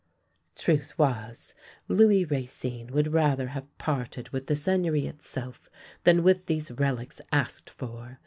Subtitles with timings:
[0.55, 1.53] "Truth was,
[1.87, 5.69] Louis Racine would rather have parted with the Seigneury itself
[6.05, 8.17] than with these relics asked for.